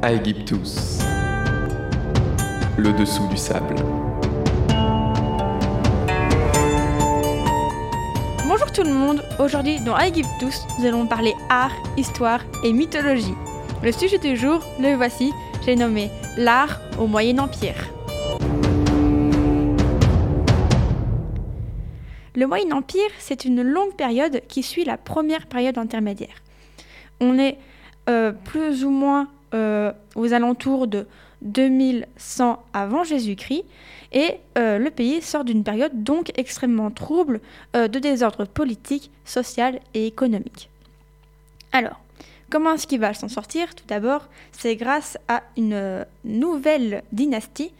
[0.00, 1.00] Aegyptus.
[2.76, 3.74] Le dessous du sable.
[8.46, 13.34] Bonjour tout le monde, aujourd'hui dans Aegyptus, nous allons parler art, histoire et mythologie.
[13.82, 15.32] Le sujet du jour, le voici,
[15.66, 17.88] j'ai nommé l'art au Moyen Empire.
[22.36, 26.44] Le Moyen Empire, c'est une longue période qui suit la première période intermédiaire.
[27.20, 27.58] On est
[28.08, 31.06] euh, plus ou moins euh, aux alentours de
[31.42, 33.64] 2100 avant Jésus-Christ
[34.12, 37.40] et euh, le pays sort d'une période donc extrêmement trouble
[37.74, 40.70] de désordre politique, social et économique.
[41.72, 42.00] Alors,
[42.50, 43.74] comment est-ce qu'il va s'en sortir?
[43.74, 47.72] Tout d'abord, c'est grâce à une nouvelle dynastie,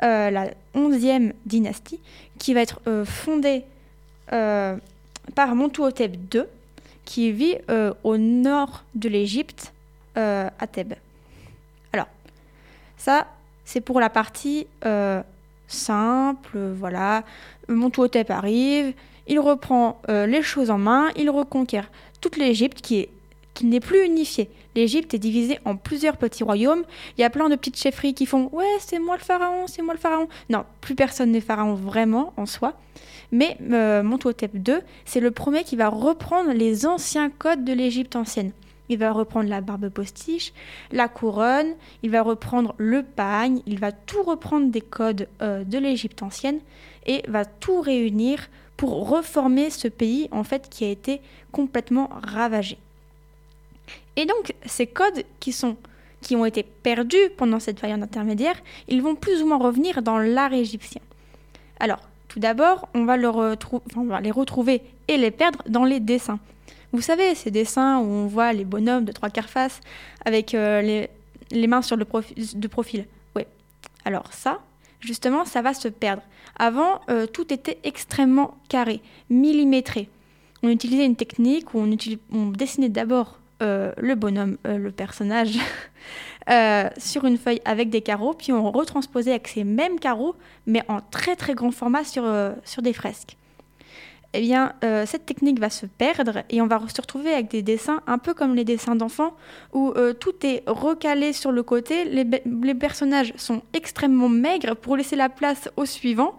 [0.00, 2.00] la 11e dynastie,
[2.38, 3.64] qui va être fondée
[4.32, 4.76] euh,
[5.34, 6.42] par Montuhotep II,
[7.04, 9.72] qui vit euh, au nord de l'Égypte,
[10.16, 10.94] euh, à Thèbes.
[13.00, 13.26] Ça,
[13.64, 14.66] c'est pour la partie
[15.66, 17.24] simple, voilà.
[17.68, 18.92] Montuhotep arrive,
[19.26, 23.08] il reprend les choses en main, il reconquiert toute l'Égypte qui est
[23.54, 24.48] qui n'est plus unifiée.
[24.74, 26.84] L'Égypte est divisée en plusieurs petits royaumes.
[27.18, 29.82] Il y a plein de petites chefferies qui font Ouais, c'est moi le pharaon, c'est
[29.82, 30.28] moi le pharaon.
[30.48, 32.74] Non, plus personne n'est pharaon vraiment en soi.
[33.32, 38.52] Mais euh, II, c'est le premier qui va reprendre les anciens codes de l'Égypte ancienne.
[38.90, 40.52] Il va reprendre la barbe postiche,
[40.92, 45.78] la couronne, il va reprendre le pagne, il va tout reprendre des codes euh, de
[45.78, 46.60] l'Égypte ancienne
[47.06, 52.76] et va tout réunir pour reformer ce pays en fait qui a été complètement ravagé.
[54.16, 55.76] Et donc ces codes qui sont
[56.20, 58.56] qui ont été perdus pendant cette période intermédiaire,
[58.88, 61.00] ils vont plus ou moins revenir dans l'art égyptien.
[61.78, 66.38] Alors, tout d'abord, on, va les retrouver et les perdre dans les dessins.
[66.92, 69.80] Vous savez, ces dessins où on voit les bonhommes de trois quarts face
[70.24, 70.80] avec euh,
[71.50, 72.06] les, mains sur le
[72.54, 73.06] de profil.
[73.34, 73.42] Oui.
[74.04, 74.60] Alors ça,
[75.00, 76.22] justement, ça va se perdre.
[76.56, 80.08] Avant, euh, tout était extrêmement carré, millimétré.
[80.62, 85.58] On utilisait une technique où on dessinait d'abord euh, le bonhomme, le personnage,
[86.48, 90.34] Euh, sur une feuille avec des carreaux, puis on retransposait avec ces mêmes carreaux,
[90.66, 93.36] mais en très très grand format sur, euh, sur des fresques.
[94.32, 97.62] Eh bien, euh, cette technique va se perdre et on va se retrouver avec des
[97.62, 99.34] dessins un peu comme les dessins d'enfants,
[99.72, 105.16] où tout est recalé sur le côté, les, les, personnages sont extrêmement maigres pour laisser
[105.16, 106.36] la place au suivant,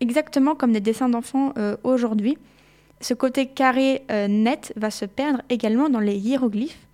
[0.00, 1.52] exactement comme des dessins d'enfants
[1.84, 2.38] aujourd'hui.
[3.02, 6.87] Ce côté carré net va se perdre également dans les hiéroglyphes.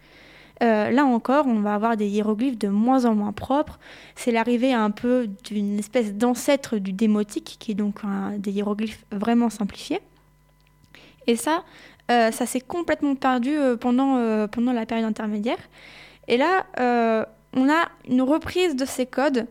[0.62, 3.78] Euh, là encore, on va avoir des hiéroglyphes de moins en moins propres.
[4.14, 8.00] C'est l'arrivée un peu d'une espèce d'ancêtre du démotique, qui est donc
[8.38, 10.00] des hiéroglyphes vraiment simplifiés.
[11.26, 11.64] Et ça,
[12.10, 15.58] euh, ça s'est complètement perdu euh, pendant, pendant la période intermédiaire.
[16.28, 16.66] Et là,
[17.56, 19.46] on a une reprise de ces codes.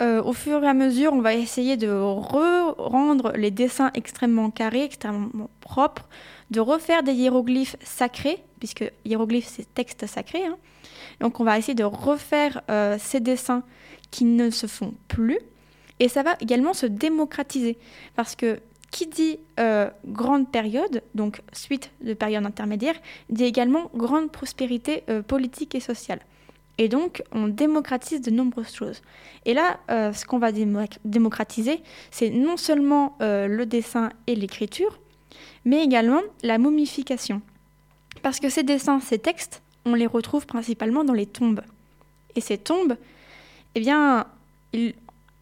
[0.00, 5.50] au fur et à mesure, on va essayer de rendre les dessins extrêmement carrés, extrêmement
[5.60, 6.08] propres,
[6.50, 10.46] de refaire des hiéroglyphes sacrés, puisque hiéroglyphes c'est texte sacré.
[10.46, 10.56] Hein.
[11.20, 13.62] Donc on va essayer de refaire euh, ces dessins
[14.10, 15.38] qui ne se font plus.
[16.00, 17.76] Et ça va également se démocratiser,
[18.16, 18.60] parce que
[18.90, 22.94] qui dit euh, grande période, donc suite de période intermédiaire,
[23.28, 26.20] dit également grande prospérité euh, politique et sociale.
[26.78, 29.02] Et donc, on démocratise de nombreuses choses.
[29.44, 30.50] Et là, ce qu'on va
[31.04, 34.98] démocratiser, c'est non seulement le dessin et l'écriture,
[35.64, 37.42] mais également la momification.
[38.24, 41.60] Parce que ces dessins, ces textes, on les retrouve principalement dans les tombes.
[42.34, 42.96] Et ces tombes,
[43.74, 44.26] eh bien,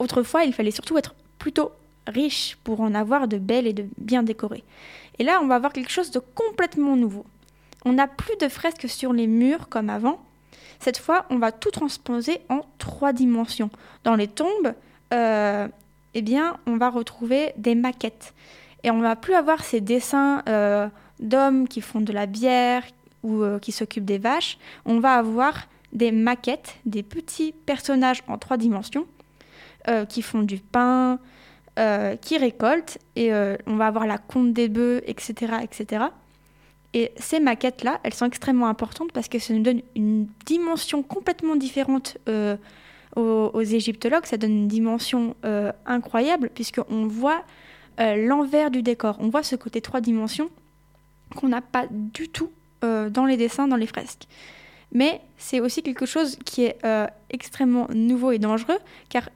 [0.00, 1.70] autrefois, il fallait surtout être plutôt
[2.08, 4.64] riche pour en avoir de belles et de bien décorées.
[5.20, 7.24] Et là, on va avoir quelque chose de complètement nouveau.
[7.84, 10.20] On n'a plus de fresques sur les murs comme avant.
[10.80, 13.70] Cette fois, on va tout transposer en trois dimensions.
[14.02, 14.74] Dans les tombes,
[15.14, 15.68] euh,
[16.14, 18.34] eh bien, on va retrouver des maquettes.
[18.82, 20.88] Et on ne va plus avoir ces dessins euh,
[21.22, 22.82] d'hommes qui font de la bière
[23.22, 24.58] ou euh, qui s'occupent des vaches.
[24.84, 29.06] On va avoir des maquettes, des petits personnages en trois dimensions
[29.88, 31.18] euh, qui font du pain,
[32.20, 32.98] qui récoltent.
[33.16, 36.04] Et on va avoir la conte des bœufs, etc., etc.
[36.92, 41.56] Et ces maquettes-là, elles sont extrêmement importantes parce que ça nous donne une dimension complètement
[41.56, 42.18] différente
[43.16, 43.22] aux,
[43.54, 44.26] aux, égyptologues.
[44.26, 45.34] Ça donne une dimension
[45.86, 47.42] incroyable puisqu'on voit
[48.00, 49.16] euh, l'envers du décor.
[49.20, 50.48] On voit ce côté trois dimensions
[51.32, 52.50] qu'on n'a pas du tout
[52.84, 54.26] euh, dans les dessins, dans les fresques.
[54.92, 59.28] Mais c'est aussi quelque chose qui est euh, extrêmement nouveau et dangereux, car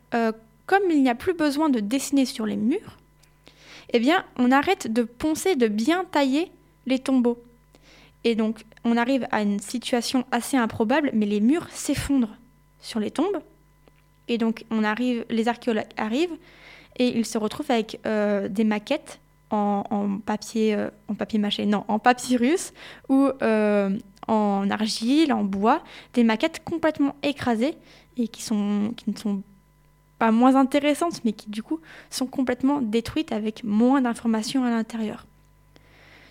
[0.67, 2.99] comme il n'y a plus besoin de dessiner sur les murs,
[3.93, 6.51] eh bien, on arrête de poncer, de bien tailler
[6.87, 7.39] les tombeaux.
[8.25, 12.37] Et donc, on arrive à une situation assez improbable, mais les murs s'effondrent
[12.81, 13.41] sur les tombes.
[14.29, 16.37] Et donc, on arrive, les archéologues arrivent
[16.99, 19.21] et ils se retrouvent avec euh, des maquettes
[19.51, 22.73] en, papier, euh, en papier mâché, non, en papyrus
[23.09, 23.97] ou euh,
[24.27, 25.83] en argile, en bois,
[26.15, 27.77] des maquettes complètement écrasées
[28.17, 29.43] et qui, ne sont
[30.19, 35.27] pas moins intéressantes, mais qui du coup sont complètement détruites avec moins d'informations à l'intérieur.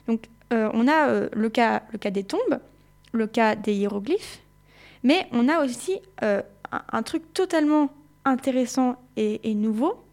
[0.08, 2.60] Donc on a cas, le cas des tombes,
[3.12, 4.40] le cas des hiéroglyphes,
[5.04, 7.90] mais on a aussi un, truc totalement
[8.26, 10.04] intéressant et, nouveau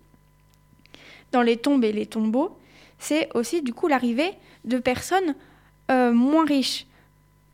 [1.32, 2.58] dans les tombes et les tombeaux,
[3.02, 4.32] c'est aussi du coup l'arrivée
[4.64, 5.34] de personnes
[5.90, 6.86] euh, moins riches.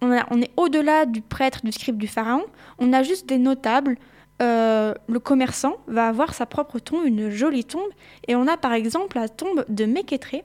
[0.00, 2.44] On, est au-delà du prêtre, du scribe, du pharaon.
[2.78, 3.96] On a juste des notables.
[4.40, 7.90] Euh, le commerçant va avoir sa propre tombe, une jolie tombe.
[8.28, 10.44] Et on a par exemple la tombe de Mékétré,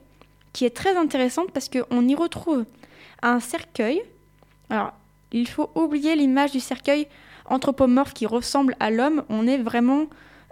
[0.53, 2.65] qui est très intéressante parce qu'on y retrouve
[3.21, 4.01] un cercueil.
[4.71, 4.93] Alors,
[5.31, 7.07] il faut oublier l'image du cercueil
[7.45, 10.05] anthropomorphe qui ressemble à l'homme, on est vraiment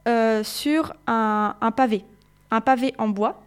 [0.08, 2.04] euh, sur un, pavé,
[2.52, 3.42] un pavé en bois,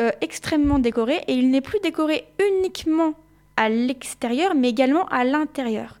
[0.00, 3.14] euh, extrêmement décoré, et il n'est plus décoré uniquement
[3.56, 6.00] à l'extérieur, mais également à l'intérieur.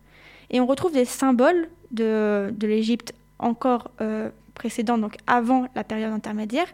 [0.50, 6.12] Et on retrouve des symboles de, de l'Égypte encore euh, précédente, donc avant la période
[6.12, 6.66] intermédiaire,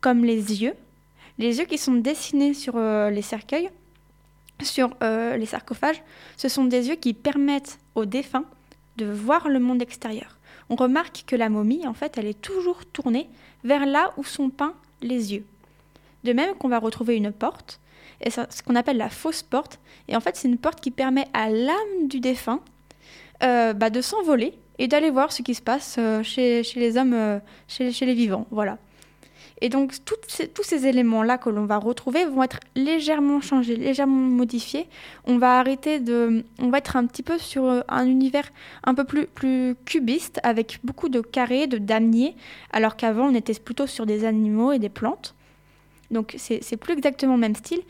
[0.00, 0.74] comme les yeux,
[1.38, 3.68] les yeux qui sont dessinés sur les cercueils,
[4.62, 6.02] sur les sarcophages,
[6.38, 8.46] ce sont des yeux qui permettent aux défunts
[8.96, 10.38] de voir le monde extérieur.
[10.70, 13.28] On remarque que la momie, en fait, elle est toujours tournée
[13.64, 15.44] vers là où sont peints les yeux.
[16.26, 17.78] De même qu'on va retrouver une porte,
[18.20, 19.78] et ce qu'on appelle la fausse porte,
[20.08, 22.60] et en fait c'est une porte qui permet à l'âme du défunt
[23.44, 27.14] euh, bah, de s'envoler et d'aller voir ce qui se passe euh, chez, les hommes,
[27.14, 27.38] euh,
[27.68, 28.48] chez, les vivants.
[28.50, 28.78] Voilà.
[29.60, 34.88] Et donc tous ces éléments-là que l'on va retrouver vont être légèrement changés, légèrement modifiés.
[35.26, 38.50] On va arrêter de, on va être un petit peu sur un univers
[38.82, 42.34] un peu plus, plus cubiste avec beaucoup de carrés, de damiers,
[42.72, 45.36] alors qu'avant on était plutôt sur des animaux et des plantes.
[46.10, 47.80] Donc c'est plus exactement le même style.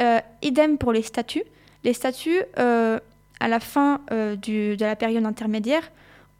[0.00, 1.44] Euh, idem pour les statues.
[1.84, 2.98] Les statues, euh,
[3.40, 5.90] à la fin de la période intermédiaire,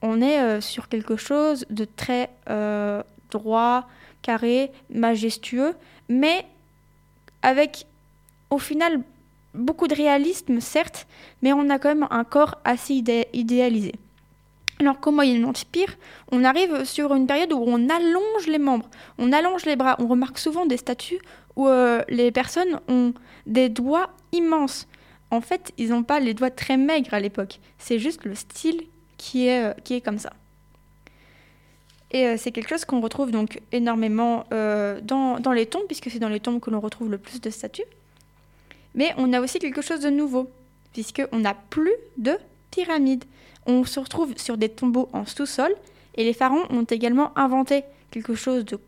[0.03, 2.31] on est sur quelque chose de très
[3.31, 3.87] droit,
[4.23, 5.75] carré, majestueux,
[6.09, 6.45] mais
[7.43, 7.87] avec
[8.51, 9.03] au final
[9.55, 11.07] beaucoup de réalisme, certes,
[11.43, 12.95] mais on a quand même un corps assez
[13.33, 13.93] idéalisé.
[14.79, 15.97] Alors qu'au Moyen Empire,
[16.31, 19.97] on arrive sur une période où on allonge les membres, on allonge les bras.
[19.99, 21.21] On remarque souvent des statues
[21.57, 23.15] où euh, les personnes ont
[23.47, 24.87] des doigts immenses.
[25.31, 27.59] En fait, ils n'ont pas les doigts très maigres à l'époque.
[27.79, 28.83] C'est juste le style
[29.17, 30.33] qui est, euh, comme ça.
[32.11, 36.19] Et euh, c'est quelque chose qu'on retrouve donc énormément dans, dans, les tombes, puisque c'est
[36.19, 37.83] dans les tombes que l'on retrouve le plus de statues.
[38.95, 40.51] Mais on a aussi quelque chose de nouveau,
[40.93, 42.37] puisqu'on n'a plus de
[43.67, 45.75] On se retrouve sur des tombeaux en sous-sol,
[46.17, 48.79] et les pharaons ont également inventé quelque chose de,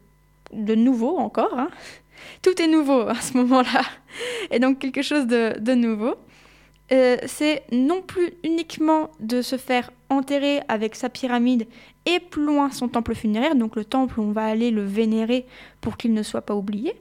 [0.52, 1.58] de nouveau encore.
[1.58, 1.69] Hein.
[2.43, 3.82] Tout est nouveau à ce moment-là.
[4.50, 6.14] Et donc quelque chose de, de nouveau.
[6.90, 11.67] Euh, c'est non plus uniquement de se faire enterrer avec sa pyramide
[12.06, 15.44] et plus loin son temple funéraire, donc le temple où on va aller le vénérer
[15.82, 16.94] pour qu'il ne soit pas oublié,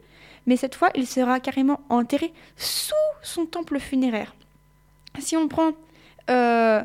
[0.45, 4.35] mais cette fois il sera carrément enterré sous son temple funéraire.
[5.19, 5.71] Si on prend
[6.29, 6.81] euh,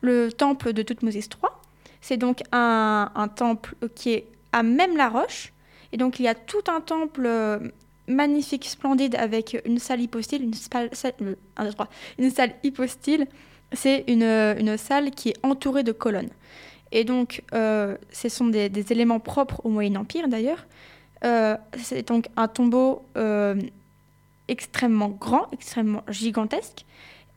[0.00, 1.50] le temple de Toutmoses III,
[2.00, 5.52] c'est donc un, temple qui est à même la roche,
[5.92, 7.58] et donc il y a tout un temple euh,
[8.06, 10.90] magnifique, splendide, avec une salle hypostyle, une salle,
[11.22, 13.26] euh, salle hypostyle,
[13.72, 16.30] c'est une, salle qui est entourée de colonnes.
[16.92, 20.64] Et donc, ce sont des, éléments propres au Moyen Empire d'ailleurs.
[21.76, 23.02] C'est donc un tombeau
[24.48, 26.84] extrêmement grand, extrêmement gigantesque.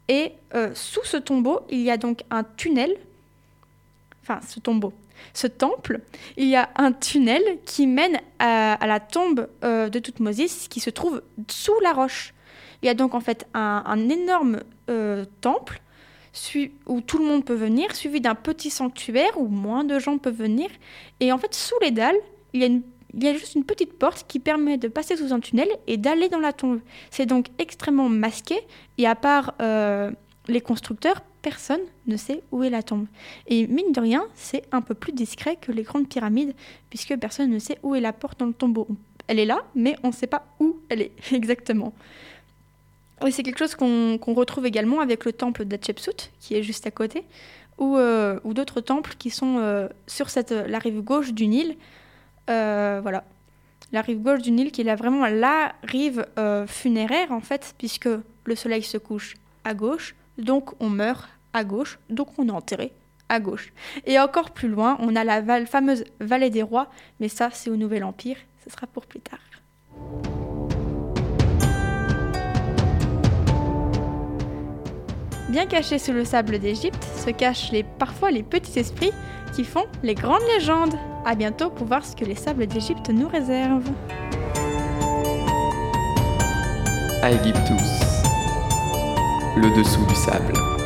[0.07, 0.33] Et
[0.73, 2.95] sous ce tombeau, il y a donc un tunnel,
[4.23, 4.93] enfin ce tombeau,
[5.33, 6.01] ce temple,
[6.35, 10.89] il y a un tunnel qui mène à, la tombe euh, de Toutmosis qui se
[10.89, 12.33] trouve sous la roche.
[12.81, 15.81] Il y a donc en fait un, énorme euh, temple
[16.85, 20.37] où tout le monde peut venir, suivi d'un petit sanctuaire où moins de gens peuvent
[20.37, 20.69] venir.
[21.19, 22.19] Et en fait, sous les dalles,
[22.53, 22.79] il y a,
[23.13, 25.97] il y a juste une petite porte qui permet de passer sous un tunnel et
[25.97, 26.79] d'aller dans la tombe.
[27.09, 28.59] C'est donc extrêmement masqué.
[28.97, 30.11] Et à part euh,
[30.47, 33.07] les constructeurs, personne ne sait où est la tombe.
[33.47, 36.53] Et mine de rien, c'est un peu plus discret que les grandes pyramides,
[36.89, 38.87] puisque personne ne sait où est la porte dans le tombeau.
[39.27, 41.93] Elle est là, mais on ne sait pas où elle est exactement.
[43.25, 46.91] Et c'est quelque chose qu'on retrouve également avec le temple d'Hatshepsut, qui est juste à
[46.91, 47.23] côté,
[47.77, 51.77] ou, euh, d'autres temples qui sont euh, sur la rive gauche du Nil.
[52.49, 53.23] Euh, voilà.
[53.91, 56.25] La rive gauche du Nil qui est vraiment la rive
[56.67, 58.09] funéraire, en fait, puisque
[58.43, 62.91] le soleil se couche à gauche, donc on meurt à gauche, donc on est enterré
[63.29, 63.71] à gauche.
[64.05, 66.89] Et encore plus loin, on a la fameuse vallée des rois,
[67.19, 69.39] mais ça c'est au Nouvel Empire, ce sera pour plus tard.
[75.49, 79.13] Bien cachés sous le sable d'Égypte se cachent les, parfois les petits esprits
[79.53, 80.95] qui font les grandes légendes.
[81.25, 83.89] A bientôt pour voir ce que les sables d'Égypte nous réservent.
[87.23, 88.23] Aegyptus,
[89.55, 90.76] le dessous du sable.